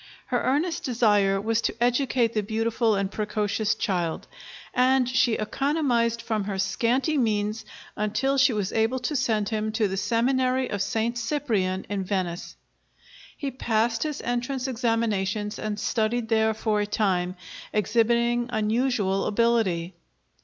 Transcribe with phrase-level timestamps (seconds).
[0.25, 4.25] Her earnest desire was to educate the beautiful and precocious child;
[4.73, 9.87] and she economized from her scanty means until she was able to send him to
[9.87, 12.55] the Seminary of Saint Cyprian in Venice.
[13.37, 17.35] He passed his entrance examinations, and studied there for a time,
[17.71, 19.93] exhibiting unusual ability.